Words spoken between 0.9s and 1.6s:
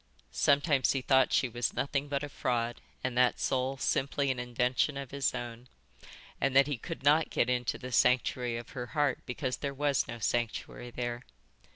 he thought she